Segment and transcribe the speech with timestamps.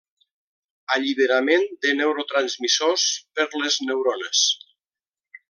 [0.95, 3.05] Alliberament de neurotransmissors
[3.41, 4.43] per les neurones.